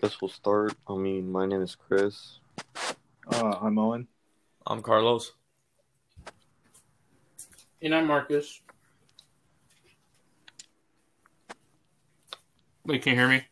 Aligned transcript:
guess 0.00 0.20
we'll 0.20 0.28
start. 0.28 0.74
I 0.88 0.94
mean, 0.94 1.30
my 1.30 1.46
name 1.46 1.62
is 1.62 1.74
Chris. 1.74 2.38
Uh, 3.30 3.56
I'm 3.60 3.78
Owen. 3.78 4.06
I'm 4.66 4.80
Carlos. 4.80 5.32
And 7.82 7.94
I'm 7.94 8.06
Marcus. 8.06 8.60
Wait, 12.84 13.02
can 13.02 13.12
you 13.12 13.18
hear 13.18 13.28
me? 13.28 13.44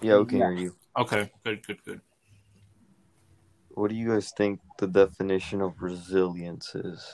Yeah, 0.00 0.18
we 0.18 0.26
can 0.26 0.38
hear 0.38 0.52
you. 0.52 0.74
Okay, 0.98 1.30
good, 1.44 1.66
good, 1.66 1.84
good. 1.84 2.00
What 3.70 3.90
do 3.90 3.96
you 3.96 4.08
guys 4.08 4.32
think 4.36 4.60
the 4.78 4.86
definition 4.86 5.62
of 5.62 5.74
resilience 5.80 6.74
is? 6.74 7.06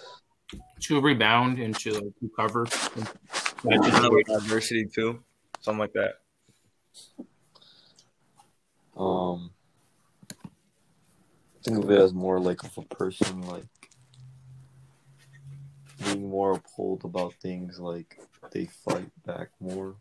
To 0.82 1.00
rebound 1.00 1.58
and 1.58 1.76
to 1.80 1.92
like 1.92 2.14
recover. 2.22 2.64
Kind 2.66 3.84
of 3.84 4.12
like 4.12 4.29
adversity 4.30 4.86
too, 4.86 5.22
something 5.60 5.79
like 5.79 5.92
that. 5.92 6.14
Um, 8.98 9.51
think 11.62 11.84
of 11.84 11.91
it 11.91 12.01
as 12.01 12.12
more 12.12 12.41
like 12.41 12.65
of 12.65 12.77
a 12.79 12.83
person 12.83 13.43
like 13.43 13.65
being 16.05 16.29
more 16.29 16.52
appalled 16.52 17.05
about 17.05 17.34
things, 17.34 17.79
like 17.79 18.19
they 18.53 18.66
fight 18.66 19.11
back 19.25 19.48
more. 19.61 19.97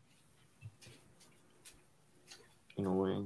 In 2.78 2.86
a 2.86 2.94
way, 2.94 3.26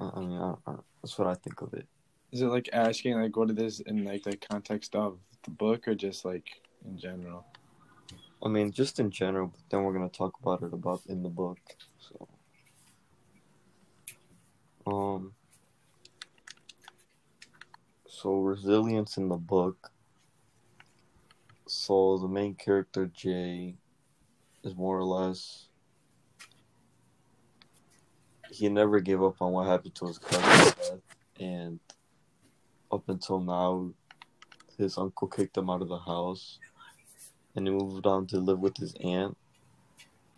I 0.00 0.20
mean, 0.20 0.38
I, 0.38 0.54
I, 0.66 0.74
that's 1.02 1.18
what 1.18 1.28
I 1.28 1.34
think 1.34 1.60
of 1.60 1.74
it. 1.74 1.86
Is 2.32 2.40
it 2.40 2.46
like 2.46 2.70
asking 2.72 3.20
like 3.20 3.36
what 3.36 3.50
it 3.50 3.58
is 3.58 3.80
in 3.80 4.04
like 4.04 4.24
the 4.24 4.36
context 4.36 4.94
of 4.94 5.18
the 5.44 5.50
book 5.50 5.86
or 5.86 5.94
just 5.94 6.24
like 6.24 6.48
in 6.86 6.98
general? 6.98 7.44
I 8.42 8.48
mean, 8.48 8.72
just 8.72 8.98
in 8.98 9.10
general, 9.10 9.48
but 9.48 9.60
then 9.68 9.84
we're 9.84 9.92
gonna 9.92 10.08
talk 10.08 10.34
about 10.42 10.62
it 10.62 10.72
about 10.72 11.02
in 11.06 11.22
the 11.22 11.28
book. 11.28 11.58
Um, 14.86 15.32
so 18.06 18.34
resilience 18.34 19.16
in 19.16 19.28
the 19.28 19.36
book. 19.36 19.90
So 21.66 22.18
the 22.18 22.28
main 22.28 22.54
character 22.54 23.06
Jay 23.06 23.76
is 24.62 24.76
more 24.76 24.98
or 24.98 25.04
less. 25.04 25.68
He 28.50 28.68
never 28.68 29.00
gave 29.00 29.22
up 29.22 29.40
on 29.40 29.52
what 29.52 29.66
happened 29.66 29.94
to 29.96 30.06
his 30.06 30.18
cousin's 30.18 30.74
death, 30.74 31.00
and 31.40 31.80
up 32.92 33.08
until 33.08 33.40
now, 33.40 33.90
his 34.78 34.98
uncle 34.98 35.28
kicked 35.28 35.56
him 35.56 35.70
out 35.70 35.82
of 35.82 35.88
the 35.88 35.98
house 35.98 36.58
and 37.54 37.66
he 37.66 37.72
moved 37.72 38.06
on 38.06 38.26
to 38.26 38.38
live 38.38 38.58
with 38.58 38.76
his 38.76 38.94
aunt. 39.02 39.36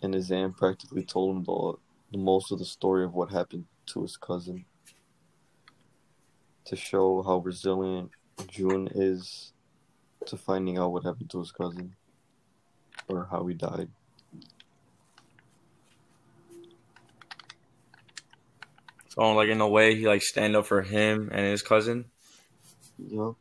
And 0.02 0.12
his 0.12 0.30
aunt 0.30 0.56
practically 0.56 1.02
told 1.02 1.36
him 1.36 1.44
the, 1.44 1.74
the 2.12 2.18
most 2.18 2.52
of 2.52 2.58
the 2.58 2.64
story 2.64 3.04
of 3.04 3.14
what 3.14 3.30
happened 3.30 3.64
to 3.86 4.02
his 4.02 4.16
cousin 4.16 4.64
to 6.64 6.76
show 6.76 7.22
how 7.22 7.38
resilient 7.38 8.10
Jun 8.48 8.88
is 8.94 9.52
to 10.26 10.36
finding 10.36 10.78
out 10.78 10.92
what 10.92 11.04
happened 11.04 11.30
to 11.30 11.38
his 11.38 11.52
cousin 11.52 11.94
or 13.08 13.28
how 13.30 13.46
he 13.46 13.54
died. 13.54 13.88
So 19.08 19.32
like 19.32 19.48
in 19.48 19.60
a 19.60 19.68
way, 19.68 19.94
he 19.94 20.06
like 20.06 20.22
stand 20.22 20.56
up 20.56 20.66
for 20.66 20.82
him 20.82 21.30
and 21.32 21.46
his 21.46 21.62
cousin. 21.62 22.06
Yep. 22.98 23.34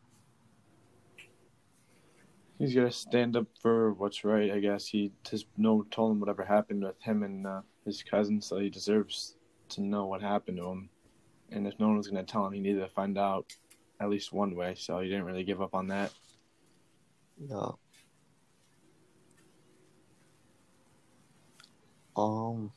He's 2.59 2.73
gonna 2.73 2.91
stand 2.91 3.35
up 3.35 3.47
for 3.61 3.91
what's 3.93 4.23
right. 4.23 4.51
I 4.51 4.59
guess 4.59 4.85
he 4.85 5.11
just 5.29 5.47
no 5.57 5.85
told 5.91 6.13
him 6.13 6.19
whatever 6.21 6.45
happened 6.45 6.83
with 6.83 7.01
him 7.01 7.23
and 7.23 7.45
uh, 7.45 7.61
his 7.85 8.01
cousin, 8.01 8.41
so 8.41 8.59
he 8.59 8.69
deserves 8.69 9.35
to 9.75 9.81
know 9.81 10.05
what 10.05 10.21
happened 10.21 10.57
to 10.57 10.69
him. 10.69 10.89
And 11.51 11.67
if 11.67 11.79
no 11.79 11.87
one 11.87 11.97
was 11.97 12.07
gonna 12.07 12.23
tell 12.23 12.45
him, 12.45 12.53
he 12.53 12.59
needed 12.59 12.79
to 12.79 12.89
find 12.89 13.17
out 13.17 13.53
at 13.99 14.09
least 14.09 14.33
one 14.33 14.55
way. 14.55 14.75
So 14.75 14.99
he 14.99 15.09
didn't 15.09 15.25
really 15.25 15.43
give 15.43 15.61
up 15.61 15.73
on 15.73 15.87
that. 15.87 16.11
Yeah. 17.37 17.71
Um. 22.15 22.71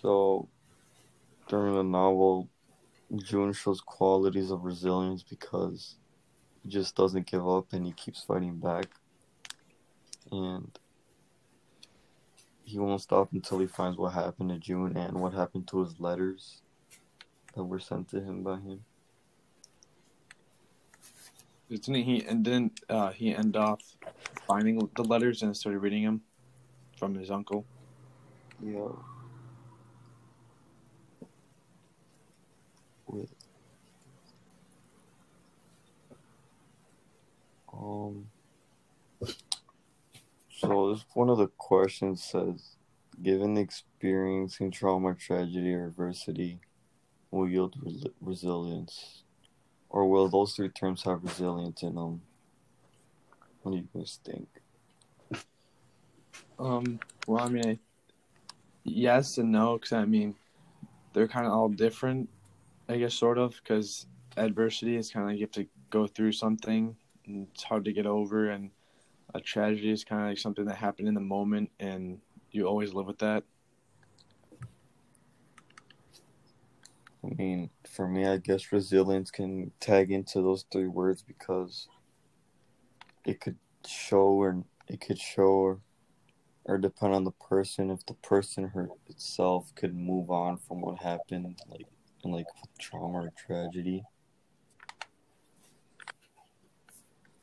So, 0.00 0.48
during 1.48 1.74
the 1.74 1.82
novel, 1.82 2.48
Jun 3.16 3.52
shows 3.52 3.80
qualities 3.80 4.50
of 4.50 4.64
resilience 4.64 5.22
because 5.22 5.96
he 6.62 6.70
just 6.70 6.94
doesn't 6.94 7.26
give 7.26 7.46
up 7.46 7.72
and 7.72 7.84
he 7.84 7.92
keeps 7.92 8.22
fighting 8.22 8.58
back. 8.58 8.86
And 10.30 10.70
he 12.70 12.78
won't 12.78 13.02
stop 13.02 13.32
until 13.32 13.58
he 13.58 13.66
finds 13.66 13.98
what 13.98 14.12
happened 14.12 14.50
to 14.50 14.58
Jun 14.58 14.96
and 14.96 15.20
what 15.20 15.34
happened 15.34 15.66
to 15.68 15.80
his 15.80 15.98
letters 15.98 16.62
that 17.54 17.64
were 17.64 17.80
sent 17.80 18.08
to 18.10 18.20
him 18.20 18.44
by 18.44 18.58
him. 18.60 18.84
Didn't 21.68 21.94
he? 21.96 22.24
And 22.24 22.44
then 22.44 22.70
uh, 22.88 23.10
he 23.10 23.34
end 23.34 23.56
off 23.56 23.80
finding 24.46 24.88
the 24.94 25.02
letters 25.02 25.42
and 25.42 25.56
started 25.56 25.80
reading 25.80 26.04
them 26.04 26.20
from 26.96 27.14
his 27.14 27.30
uncle. 27.30 27.64
Yeah. 28.62 28.88
Wait. 33.06 33.30
Um. 37.72 38.26
So 40.96 41.04
one 41.14 41.30
of 41.30 41.38
the 41.38 41.46
questions 41.46 42.24
says, 42.24 42.76
given 43.22 43.56
experiencing 43.56 44.72
trauma, 44.72 45.14
tragedy, 45.14 45.72
or 45.72 45.86
adversity, 45.86 46.58
will 47.30 47.48
yield 47.48 47.76
res- 47.80 48.06
resilience, 48.20 49.22
or 49.88 50.08
will 50.08 50.28
those 50.28 50.54
three 50.54 50.68
terms 50.68 51.04
have 51.04 51.22
resilience 51.22 51.82
in 51.82 51.94
them? 51.94 52.22
What 53.62 53.72
do 53.72 53.78
you 53.78 53.88
guys 53.94 54.18
think? 54.24 54.48
Um. 56.58 56.98
Well, 57.26 57.44
I 57.44 57.48
mean, 57.48 57.68
I, 57.68 57.78
yes 58.82 59.38
and 59.38 59.52
no, 59.52 59.74
because 59.74 59.92
I 59.92 60.04
mean, 60.04 60.34
they're 61.12 61.28
kind 61.28 61.46
of 61.46 61.52
all 61.52 61.68
different. 61.68 62.28
I 62.88 62.96
guess 62.96 63.14
sort 63.14 63.38
of 63.38 63.54
because 63.62 64.06
adversity 64.36 64.96
is 64.96 65.12
kind 65.12 65.24
of 65.24 65.30
like 65.30 65.38
you 65.38 65.44
have 65.44 65.52
to 65.52 65.66
go 65.90 66.08
through 66.08 66.32
something 66.32 66.96
and 67.26 67.46
it's 67.52 67.62
hard 67.62 67.84
to 67.84 67.92
get 67.92 68.06
over, 68.06 68.50
and 68.50 68.70
a 69.34 69.40
tragedy 69.40 69.90
is 69.90 70.04
kind 70.04 70.22
of 70.22 70.28
like 70.28 70.38
something 70.38 70.64
that 70.66 70.76
happened 70.76 71.08
in 71.08 71.14
the 71.14 71.20
moment 71.20 71.70
and 71.78 72.18
you 72.50 72.66
always 72.66 72.92
live 72.92 73.06
with 73.06 73.18
that. 73.18 73.44
I 77.24 77.28
mean, 77.34 77.70
for 77.86 78.08
me, 78.08 78.26
I 78.26 78.38
guess 78.38 78.72
resilience 78.72 79.30
can 79.30 79.72
tag 79.78 80.10
into 80.10 80.40
those 80.40 80.64
three 80.72 80.88
words 80.88 81.22
because 81.22 81.86
it 83.24 83.40
could 83.40 83.58
show 83.86 84.40
or 84.40 84.64
it 84.88 85.00
could 85.00 85.18
show 85.18 85.44
or, 85.44 85.80
or 86.64 86.78
depend 86.78 87.14
on 87.14 87.24
the 87.24 87.30
person 87.32 87.90
if 87.90 88.04
the 88.06 88.14
person 88.14 88.68
hurt 88.68 88.90
itself 89.08 89.72
could 89.74 89.94
move 89.94 90.30
on 90.30 90.56
from 90.56 90.80
what 90.80 90.98
happened, 90.98 91.60
like 91.68 91.86
and 92.24 92.32
like 92.32 92.46
trauma 92.78 93.24
or 93.24 93.32
tragedy. 93.36 94.02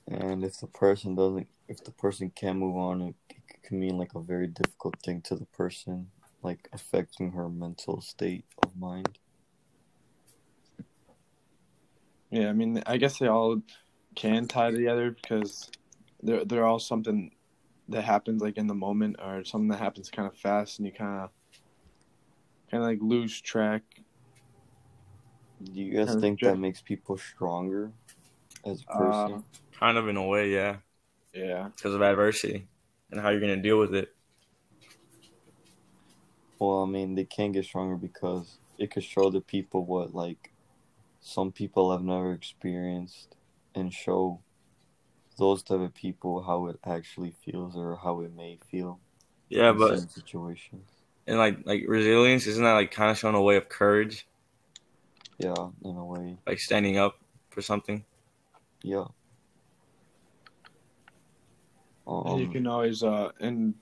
And 0.07 0.43
if 0.43 0.59
the 0.59 0.67
person 0.67 1.15
doesn't, 1.15 1.47
if 1.67 1.83
the 1.83 1.91
person 1.91 2.31
can't 2.33 2.59
move 2.59 2.77
on, 2.77 3.01
it, 3.01 3.15
it 3.29 3.63
can 3.63 3.79
mean 3.79 3.97
like 3.97 4.15
a 4.15 4.21
very 4.21 4.47
difficult 4.47 4.95
thing 5.03 5.21
to 5.23 5.35
the 5.35 5.45
person, 5.45 6.11
like 6.41 6.69
affecting 6.71 7.31
her 7.33 7.49
mental 7.49 8.01
state 8.01 8.45
of 8.63 8.75
mind. 8.77 9.19
Yeah, 12.29 12.49
I 12.49 12.53
mean, 12.53 12.81
I 12.85 12.97
guess 12.97 13.19
they 13.19 13.27
all 13.27 13.61
can 14.15 14.47
tie 14.47 14.71
together 14.71 15.11
because 15.11 15.69
they're 16.23 16.43
they're 16.45 16.65
all 16.65 16.79
something 16.79 17.31
that 17.89 18.03
happens 18.03 18.41
like 18.41 18.57
in 18.57 18.67
the 18.67 18.75
moment 18.75 19.17
or 19.23 19.43
something 19.45 19.69
that 19.69 19.79
happens 19.79 20.09
kind 20.09 20.27
of 20.27 20.37
fast 20.37 20.79
and 20.79 20.85
you 20.85 20.91
kind 20.91 21.21
of 21.21 21.29
kind 22.69 22.83
of 22.83 22.89
like 22.89 22.99
lose 23.01 23.39
track. 23.39 23.83
Do 25.63 25.81
you 25.81 25.93
guys 25.93 26.15
think 26.15 26.41
that 26.41 26.57
makes 26.57 26.81
people 26.81 27.17
stronger 27.17 27.91
as 28.65 28.83
a 28.83 28.93
Uh, 28.93 28.97
person? 28.97 29.43
Kind 29.79 29.97
of 29.97 30.07
in 30.07 30.17
a 30.17 30.25
way, 30.25 30.51
yeah, 30.51 30.77
yeah, 31.33 31.69
because 31.75 31.93
of 31.93 32.01
adversity 32.01 32.67
and 33.11 33.21
how 33.21 33.29
you're 33.29 33.39
gonna 33.39 33.57
deal 33.57 33.79
with 33.79 33.93
it. 33.93 34.15
well, 36.59 36.83
I 36.83 36.85
mean, 36.85 37.15
they 37.15 37.25
can 37.25 37.51
get 37.51 37.65
stronger 37.65 37.95
because 37.95 38.57
it 38.77 38.91
could 38.91 39.03
show 39.03 39.29
the 39.29 39.41
people 39.41 39.85
what 39.85 40.13
like 40.13 40.51
some 41.21 41.51
people 41.51 41.91
have 41.91 42.03
never 42.03 42.33
experienced 42.33 43.35
and 43.75 43.93
show 43.93 44.39
those 45.37 45.63
type 45.63 45.79
of 45.79 45.93
people 45.93 46.43
how 46.43 46.67
it 46.67 46.79
actually 46.85 47.31
feels 47.45 47.75
or 47.75 47.95
how 47.97 48.21
it 48.21 48.35
may 48.35 48.57
feel 48.71 48.99
Yeah, 49.49 49.71
in 49.71 49.77
but 49.77 49.89
certain 49.89 50.09
situations. 50.09 50.89
and 51.27 51.37
like 51.37 51.59
like 51.65 51.83
resilience 51.87 52.47
isn't 52.47 52.63
that 52.63 52.73
like 52.73 52.91
kind 52.91 53.11
of 53.11 53.17
showing 53.17 53.35
a 53.35 53.41
way 53.41 53.57
of 53.57 53.69
courage, 53.69 54.27
Yeah, 55.39 55.69
in 55.83 55.95
a 55.95 56.05
way. 56.05 56.37
like 56.45 56.59
standing 56.59 56.97
up 56.97 57.19
for 57.49 57.61
something. 57.61 58.03
Yeah. 58.83 59.05
And 62.07 62.39
you 62.39 62.45
Um, 62.47 62.53
can 62.53 62.67
always 62.67 63.03
uh 63.03 63.31
and 63.39 63.73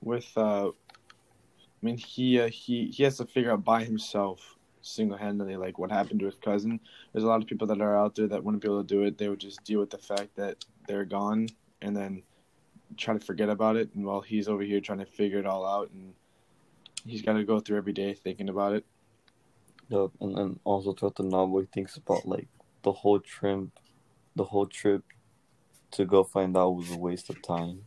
with 0.00 0.30
uh 0.36 0.68
I 0.68 1.86
mean, 1.86 1.96
he 1.96 2.38
uh, 2.40 2.48
he 2.48 2.86
he 2.86 3.02
has 3.02 3.16
to 3.16 3.26
figure 3.26 3.50
out 3.50 3.64
by 3.64 3.82
himself, 3.82 4.56
single 4.82 5.18
handedly, 5.18 5.56
like 5.56 5.78
what 5.78 5.90
happened 5.90 6.20
to 6.20 6.26
his 6.26 6.36
cousin. 6.36 6.78
There's 7.12 7.24
a 7.24 7.26
lot 7.26 7.42
of 7.42 7.48
people 7.48 7.66
that 7.66 7.80
are 7.80 7.96
out 7.98 8.14
there 8.14 8.28
that 8.28 8.44
wouldn't 8.44 8.62
be 8.62 8.68
able 8.68 8.84
to 8.84 8.86
do 8.86 9.02
it. 9.02 9.18
They 9.18 9.28
would 9.28 9.40
just 9.40 9.64
deal 9.64 9.80
with 9.80 9.90
the 9.90 9.98
fact 9.98 10.36
that 10.36 10.64
they're 10.86 11.04
gone 11.04 11.48
and 11.80 11.96
then 11.96 12.22
try 12.96 13.14
to 13.14 13.20
forget 13.20 13.48
about 13.48 13.74
it. 13.74 13.92
And 13.94 14.04
while 14.04 14.20
he's 14.20 14.46
over 14.46 14.62
here 14.62 14.80
trying 14.80 15.00
to 15.00 15.06
figure 15.06 15.40
it 15.40 15.46
all 15.46 15.66
out, 15.66 15.90
and 15.90 16.14
he's 17.04 17.22
got 17.22 17.32
to 17.32 17.42
go 17.42 17.58
through 17.58 17.78
every 17.78 17.92
day 17.92 18.14
thinking 18.14 18.48
about 18.48 18.74
it. 18.74 18.84
Yep, 19.88 20.10
and 20.20 20.36
then 20.36 20.60
also 20.62 20.92
throughout 20.92 21.16
the 21.16 21.24
novel, 21.24 21.60
he 21.60 21.66
thinks 21.66 21.96
about 21.96 22.26
like 22.26 22.46
the 22.82 22.92
whole 22.92 23.18
trip, 23.18 23.70
the 24.36 24.44
whole 24.44 24.66
trip 24.66 25.02
to 25.92 26.04
go 26.04 26.24
find 26.24 26.56
out 26.56 26.70
was 26.70 26.90
a 26.90 26.98
waste 26.98 27.30
of 27.30 27.42
time. 27.42 27.84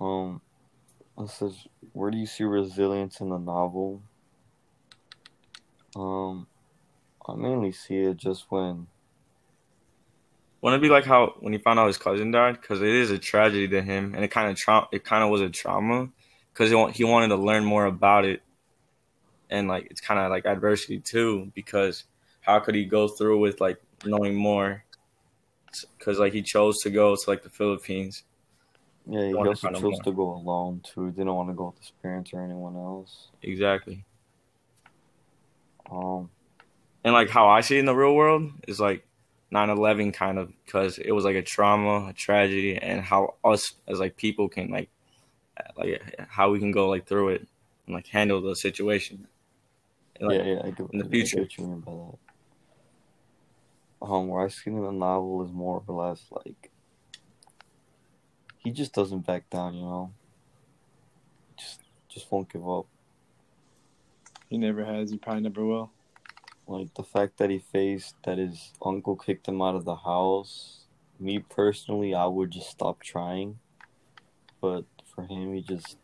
Um, 0.00 0.40
it 1.18 1.30
says, 1.30 1.66
where 1.92 2.10
do 2.10 2.18
you 2.18 2.26
see 2.26 2.44
resilience 2.44 3.20
in 3.20 3.28
the 3.28 3.38
novel? 3.38 4.02
Um, 5.96 6.46
I 7.26 7.34
mainly 7.34 7.72
see 7.72 7.98
it 7.98 8.16
just 8.16 8.46
when, 8.50 8.88
Wouldn't 10.64 10.82
it 10.82 10.86
be 10.86 10.90
like 10.90 11.04
how 11.04 11.34
when 11.40 11.52
he 11.52 11.58
found 11.58 11.78
out 11.78 11.88
his 11.88 11.98
cousin 11.98 12.30
died? 12.30 12.58
Because 12.58 12.80
it 12.80 12.88
is 12.88 13.10
a 13.10 13.18
tragedy 13.18 13.68
to 13.68 13.82
him, 13.82 14.14
and 14.14 14.24
it 14.24 14.30
kind 14.30 14.50
of 14.50 14.56
tra- 14.56 14.88
it 14.92 15.04
kind 15.04 15.22
of 15.22 15.28
was 15.28 15.42
a 15.42 15.50
trauma 15.50 16.08
because 16.54 16.70
he, 16.70 16.92
he 16.92 17.04
wanted 17.04 17.28
to 17.28 17.36
learn 17.36 17.66
more 17.66 17.84
about 17.84 18.24
it, 18.24 18.40
and 19.50 19.68
like 19.68 19.88
it's 19.90 20.00
kind 20.00 20.18
of 20.18 20.30
like 20.30 20.46
adversity 20.46 21.00
too. 21.00 21.52
Because 21.54 22.04
how 22.40 22.60
could 22.60 22.74
he 22.74 22.86
go 22.86 23.08
through 23.08 23.40
with 23.40 23.60
like 23.60 23.76
knowing 24.06 24.34
more? 24.34 24.82
Because 25.98 26.18
like 26.18 26.32
he 26.32 26.42
chose 26.42 26.78
to 26.82 26.90
go 26.90 27.14
to 27.14 27.22
like 27.30 27.42
the 27.42 27.50
Philippines. 27.50 28.24
yeah, 29.06 29.28
he 29.28 29.34
also 29.34 29.70
chose 29.70 29.82
more. 29.82 30.02
to 30.02 30.12
go 30.12 30.34
alone 30.34 30.80
too. 30.82 31.06
He 31.06 31.12
didn't 31.12 31.34
want 31.34 31.48
to 31.48 31.54
go 31.54 31.66
with 31.66 31.78
his 31.78 31.92
parents 32.02 32.32
or 32.32 32.42
anyone 32.42 32.76
else. 32.76 33.28
Exactly. 33.42 34.04
Um, 35.90 36.30
and 37.04 37.12
like 37.12 37.28
how 37.28 37.48
I 37.48 37.60
see 37.60 37.76
it 37.76 37.80
in 37.80 37.86
the 37.86 37.94
real 37.94 38.14
world 38.14 38.50
is 38.66 38.80
like 38.80 39.06
9/11 39.52 40.14
kind 40.14 40.38
of 40.38 40.52
because 40.64 40.98
it 40.98 41.12
was 41.12 41.24
like 41.24 41.36
a 41.36 41.42
trauma, 41.42 42.08
a 42.08 42.12
tragedy, 42.12 42.76
and 42.76 43.02
how 43.02 43.34
us 43.44 43.74
as 43.86 44.00
like 44.00 44.16
people 44.16 44.48
can 44.48 44.70
like 44.70 44.88
like 45.76 46.26
how 46.28 46.50
we 46.50 46.58
can 46.58 46.72
go 46.72 46.88
like 46.88 47.06
through 47.06 47.28
it 47.28 47.46
and 47.86 47.94
like 47.94 48.06
handle 48.06 48.40
the 48.40 48.56
situation. 48.56 49.26
And, 50.16 50.28
like, 50.28 50.38
yeah, 50.38 50.44
yeah, 50.44 50.60
I 50.64 50.70
get, 50.70 50.86
in 50.92 50.98
the 50.98 51.04
I 51.04 51.08
get 51.08 51.10
future. 51.10 51.40
what 51.40 51.58
you 51.58 51.66
mean 51.66 51.80
by 51.80 51.92
that. 51.92 52.18
Um, 54.04 54.28
where 54.28 54.44
I 54.44 54.48
see 54.48 54.68
in 54.68 54.82
the 54.82 54.92
novel 54.92 55.42
is 55.46 55.50
more 55.50 55.82
or 55.86 55.94
less 55.94 56.26
like 56.30 56.70
he 58.58 58.70
just 58.70 58.92
doesn't 58.92 59.26
back 59.26 59.48
down, 59.48 59.72
you 59.74 59.80
know. 59.80 60.10
Just, 61.56 61.80
just 62.08 62.30
won't 62.30 62.52
give 62.52 62.68
up. 62.68 62.86
He 64.50 64.58
never 64.58 64.84
has. 64.84 65.10
He 65.10 65.16
probably 65.16 65.42
never 65.42 65.64
will. 65.64 65.90
Like 66.66 66.92
the 66.94 67.02
fact 67.02 67.38
that 67.38 67.48
he 67.48 67.58
faced 67.58 68.16
that 68.24 68.36
his 68.36 68.72
uncle 68.84 69.16
kicked 69.16 69.48
him 69.48 69.62
out 69.62 69.74
of 69.74 69.86
the 69.86 69.96
house. 69.96 70.84
Me 71.18 71.38
personally, 71.38 72.14
I 72.14 72.26
would 72.26 72.50
just 72.50 72.68
stop 72.68 73.02
trying, 73.02 73.58
but 74.60 74.84
for 75.14 75.24
him, 75.24 75.54
he 75.54 75.62
just 75.62 75.96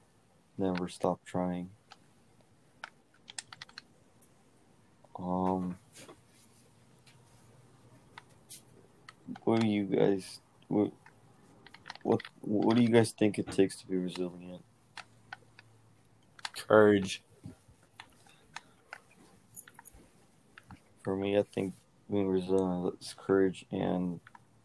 never 0.57 0.89
stopped 0.89 1.27
trying. 1.27 1.69
Um, 5.19 5.77
what 9.45 9.61
do 9.61 9.67
you 9.67 9.85
guys 9.85 10.41
what 10.69 10.91
what 12.03 12.21
what 12.41 12.77
do 12.77 12.83
you 12.83 12.89
guys 12.89 13.13
think 13.13 13.39
it 13.39 13.51
takes 13.51 13.77
to 13.77 13.87
be 13.87 13.97
resilient? 13.97 14.63
courage. 16.71 17.23
For 21.03 21.17
me, 21.17 21.37
I 21.37 21.43
think 21.43 21.75
being 22.09 22.29
resilient 22.29 22.97
is 23.01 23.15
courage 23.19 23.67
and 23.73 24.21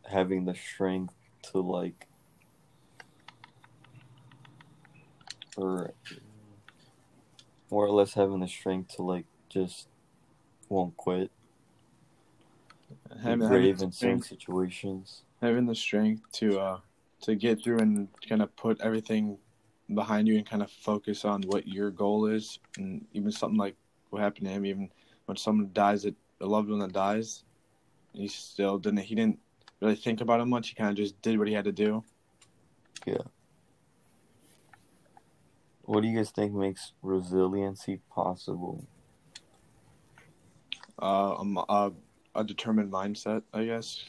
having 0.07 0.45
the 0.45 0.53
strength 0.53 1.15
to 1.51 1.59
like, 1.59 2.07
or 5.57 5.93
more 7.71 7.85
or 7.85 7.91
less 7.91 8.13
having 8.13 8.41
the 8.41 8.47
strength 8.47 8.95
to 8.97 9.01
like 9.01 9.25
just 9.49 9.87
won't 10.69 10.95
quit. 10.97 11.31
Having, 13.21 13.47
brave 13.47 13.49
having, 13.49 13.69
in 13.69 13.89
the 13.89 13.91
strength, 13.91 14.27
situations. 14.27 15.23
having 15.41 15.65
the 15.65 15.75
strength 15.75 16.23
to 16.33 16.59
uh 16.59 16.79
to 17.21 17.35
get 17.35 17.63
through 17.63 17.79
and 17.79 18.07
kind 18.27 18.41
of 18.41 18.55
put 18.55 18.79
everything 18.81 19.37
behind 19.93 20.27
you 20.27 20.37
and 20.37 20.47
kind 20.47 20.61
of 20.61 20.71
focus 20.71 21.25
on 21.25 21.41
what 21.43 21.67
your 21.67 21.91
goal 21.91 22.27
is, 22.27 22.59
and 22.77 23.05
even 23.13 23.31
something 23.31 23.57
like 23.57 23.75
what 24.09 24.21
happened 24.21 24.45
to 24.47 24.51
him. 24.51 24.65
Even 24.65 24.89
when 25.25 25.37
someone 25.37 25.69
dies, 25.73 26.03
that 26.03 26.15
a 26.41 26.45
loved 26.45 26.69
one 26.69 26.79
that 26.79 26.93
dies, 26.93 27.43
he 28.13 28.27
still 28.27 28.77
didn't. 28.77 28.99
He 28.99 29.15
didn't 29.15 29.39
really 29.81 29.95
think 29.95 30.21
about 30.21 30.41
it 30.41 30.45
much. 30.45 30.69
He 30.69 30.75
kind 30.75 30.89
of 30.89 30.97
just 30.97 31.19
did 31.21 31.37
what 31.39 31.47
he 31.47 31.53
had 31.53 31.65
to 31.65 31.71
do. 31.71 32.03
Yeah. 33.05 33.17
What 35.83 36.01
do 36.01 36.07
you 36.07 36.17
guys 36.17 36.31
think 36.31 36.53
makes 36.53 36.93
resiliency 37.03 38.01
possible? 38.09 38.87
uh, 41.01 41.35
um, 41.35 41.63
uh, 41.69 41.89
a 42.35 42.43
determined 42.43 42.91
mindset, 42.91 43.43
I 43.53 43.65
guess. 43.65 44.05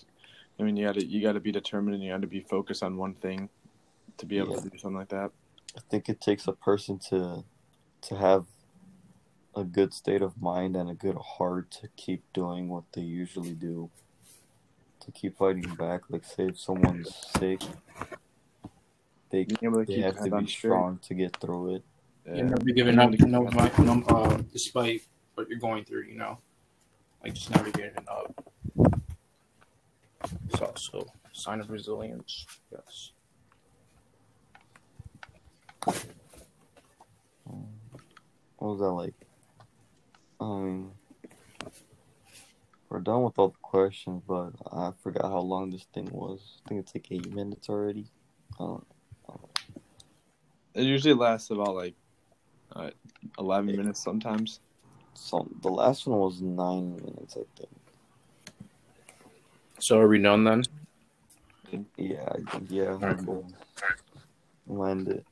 I 0.58 0.62
mean, 0.62 0.76
you 0.76 0.87
got 0.87 0.94
to 0.96 1.05
you 1.06 1.23
got 1.23 1.32
to 1.32 1.40
be 1.40 1.52
determined 1.52 1.94
and 1.94 2.02
you 2.05 2.11
got 2.12 2.20
to 2.23 2.26
be 2.26 2.40
focused 2.40 2.82
on 2.82 2.96
one 2.96 3.14
thing 3.14 3.49
to 4.19 4.26
be 4.26 4.38
able 4.38 4.55
Yeah. 4.55 4.61
to 4.61 4.70
do 4.70 4.78
something 4.78 4.99
like 4.99 5.08
that. 5.11 5.31
I 5.76 5.81
think 5.90 6.08
it 6.08 6.20
takes 6.20 6.46
a 6.49 6.52
person 6.52 6.99
to 7.11 7.44
to 8.02 8.17
have 8.17 8.46
a 9.55 9.64
good 9.64 9.93
state 9.94 10.23
of 10.23 10.40
mind 10.40 10.76
and 10.76 10.90
a 10.90 10.94
good 10.94 11.17
heart 11.17 11.70
to 11.70 11.88
keep 11.96 12.23
doing 12.32 12.69
what 12.69 12.84
they 12.93 13.00
usually 13.02 13.55
do. 13.55 13.90
To 15.00 15.12
keep 15.12 15.37
fighting 15.38 15.75
back. 15.76 16.02
Like 16.11 16.25
say 16.25 16.46
if 16.46 16.58
someone's 16.58 17.14
sick, 17.38 17.61
they 19.31 19.44
Being 19.44 19.58
able 19.62 19.84
they 19.84 20.00
have 20.00 20.17
to 20.17 20.31
be 20.31 20.46
straight. 20.46 20.70
strong 20.70 20.99
to 21.02 21.14
get 21.14 21.37
through 21.40 21.76
it. 21.76 21.82
Yeah. 22.26 22.37
You 22.37 22.43
never 22.44 22.64
giving 22.64 22.99
up, 22.99 23.11
no, 23.12 23.43
like, 23.43 23.79
no, 23.79 24.02
uh, 24.08 24.38
despite 24.52 25.02
what 25.34 25.49
you're 25.49 25.58
going 25.61 25.84
through. 25.84 26.05
You 26.05 26.17
know, 26.17 26.38
like 27.26 27.34
just 27.34 27.50
never 27.50 27.70
giving 27.73 28.06
up. 28.08 28.44
It's 30.49 30.61
also 30.62 31.00
a 31.00 31.34
sign 31.34 31.61
of 31.61 31.70
resilience. 31.70 32.46
Yes. 32.70 33.11
Um, 37.48 37.67
what 38.58 38.69
was 38.69 38.79
that 38.81 38.91
like? 38.91 39.15
I 40.41 40.44
mean, 40.44 40.91
we're 42.89 43.01
done 43.01 43.24
with 43.24 43.36
all 43.39 43.48
the 43.48 43.56
questions, 43.60 44.22
but 44.27 44.53
I 44.72 44.93
forgot 45.03 45.24
how 45.24 45.41
long 45.41 45.70
this 45.70 45.86
thing 45.93 46.08
was. 46.12 46.60
I 46.65 46.69
think 46.69 46.81
it's 46.82 46.94
like 46.94 47.08
eight 47.10 47.34
minutes 47.34 47.69
already. 47.69 48.06
Um, 48.60 48.84
It 50.74 50.84
usually 50.84 51.15
lasts 51.15 51.51
about 51.51 51.74
like 51.74 51.94
uh, 52.74 52.91
eleven 53.39 53.74
minutes 53.74 54.01
sometimes. 54.05 54.60
So 55.17 55.49
the 55.63 55.69
last 55.69 56.06
one 56.06 56.19
was 56.19 56.41
nine 56.41 56.96
minutes, 56.96 57.37
I 57.37 57.44
think. 57.56 57.70
So 59.79 59.99
are 59.99 60.08
we 60.08 60.20
done 60.20 60.44
then? 60.44 60.63
Yeah, 61.96 62.29
I 62.29 62.51
think 62.51 62.70
yeah. 62.70 62.93
Alright, 62.93 63.19
cool. 63.25 63.46
Land 64.67 65.08
it. 65.08 65.25